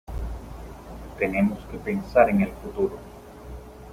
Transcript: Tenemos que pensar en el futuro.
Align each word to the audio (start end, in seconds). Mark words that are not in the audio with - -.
Tenemos 1.19 1.63
que 1.69 1.77
pensar 1.77 2.27
en 2.31 2.41
el 2.41 2.49
futuro. 2.53 2.97